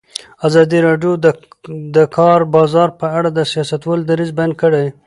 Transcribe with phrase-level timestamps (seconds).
[0.47, 1.27] ازادي راډیو د
[1.95, 4.85] د کار بازار په اړه د سیاستوالو دریځ بیان کړی.